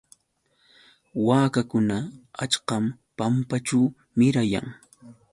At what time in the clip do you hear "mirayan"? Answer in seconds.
4.17-4.67